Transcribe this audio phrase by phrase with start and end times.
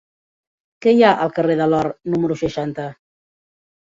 [0.85, 2.89] Què hi ha al carrer de l'Or número seixanta?